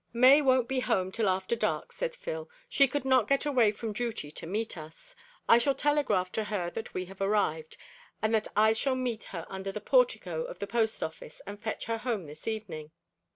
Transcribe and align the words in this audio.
"May 0.13 0.41
won't 0.41 0.67
be 0.67 0.79
home 0.79 1.11
till 1.11 1.29
after 1.29 1.55
dark," 1.55 1.91
said 1.91 2.15
Phil. 2.15 2.49
"She 2.67 2.87
could 2.87 3.05
not 3.05 3.27
get 3.27 3.45
away 3.45 3.71
from 3.71 3.93
duty 3.93 4.31
to 4.31 4.47
meet 4.47 4.75
us. 4.75 5.15
I 5.47 5.59
shall 5.59 5.75
telegraph 5.75 6.31
to 6.31 6.45
her 6.45 6.71
that 6.71 6.95
we 6.95 7.05
have 7.05 7.21
arrived, 7.21 7.77
and 8.19 8.33
that 8.33 8.47
I 8.55 8.73
shall 8.73 8.95
meet 8.95 9.25
her 9.25 9.45
under 9.47 9.71
the 9.71 9.79
portico 9.79 10.41
of 10.43 10.57
the 10.57 10.65
Post 10.65 11.03
Office 11.03 11.39
and 11.45 11.61
fetch 11.61 11.85
her 11.85 11.99
home 11.99 12.25
this 12.25 12.47
evening." 12.47 12.89